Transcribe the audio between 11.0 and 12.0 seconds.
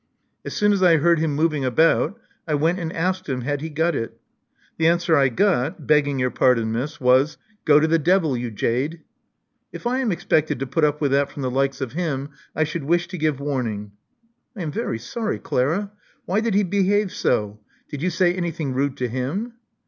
with that from the likes of